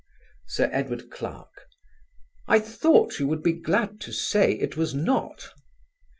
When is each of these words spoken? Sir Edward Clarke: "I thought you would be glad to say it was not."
Sir 0.47 0.67
Edward 0.73 1.11
Clarke: 1.11 1.67
"I 2.47 2.57
thought 2.57 3.19
you 3.19 3.27
would 3.27 3.43
be 3.43 3.53
glad 3.53 3.99
to 4.01 4.11
say 4.11 4.53
it 4.53 4.75
was 4.75 4.95
not." 4.95 5.49